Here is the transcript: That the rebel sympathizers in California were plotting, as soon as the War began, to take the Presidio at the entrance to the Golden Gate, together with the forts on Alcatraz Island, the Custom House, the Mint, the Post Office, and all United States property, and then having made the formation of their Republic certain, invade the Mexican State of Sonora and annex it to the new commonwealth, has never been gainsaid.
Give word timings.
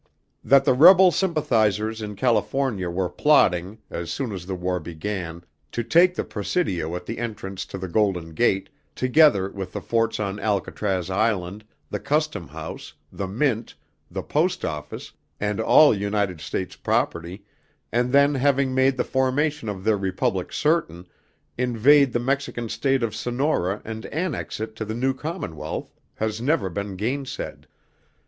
That 0.43 0.65
the 0.65 0.73
rebel 0.73 1.11
sympathizers 1.11 2.01
in 2.01 2.15
California 2.15 2.89
were 2.89 3.07
plotting, 3.07 3.77
as 3.91 4.09
soon 4.11 4.31
as 4.31 4.47
the 4.47 4.55
War 4.55 4.79
began, 4.79 5.43
to 5.73 5.83
take 5.83 6.15
the 6.15 6.23
Presidio 6.23 6.95
at 6.95 7.05
the 7.05 7.19
entrance 7.19 7.67
to 7.67 7.77
the 7.77 7.87
Golden 7.87 8.31
Gate, 8.33 8.69
together 8.95 9.51
with 9.51 9.73
the 9.73 9.79
forts 9.79 10.19
on 10.19 10.39
Alcatraz 10.39 11.11
Island, 11.11 11.63
the 11.91 11.99
Custom 11.99 12.47
House, 12.47 12.93
the 13.11 13.27
Mint, 13.27 13.75
the 14.09 14.23
Post 14.23 14.65
Office, 14.65 15.11
and 15.39 15.59
all 15.59 15.93
United 15.95 16.41
States 16.41 16.75
property, 16.75 17.45
and 17.91 18.11
then 18.11 18.33
having 18.33 18.73
made 18.73 18.97
the 18.97 19.03
formation 19.03 19.69
of 19.69 19.83
their 19.83 19.97
Republic 19.99 20.51
certain, 20.51 21.05
invade 21.59 22.11
the 22.11 22.19
Mexican 22.19 22.69
State 22.69 23.03
of 23.03 23.13
Sonora 23.13 23.83
and 23.85 24.07
annex 24.07 24.59
it 24.59 24.75
to 24.77 24.83
the 24.83 24.95
new 24.95 25.13
commonwealth, 25.13 25.93
has 26.15 26.41
never 26.41 26.71
been 26.71 26.95
gainsaid. 26.95 27.67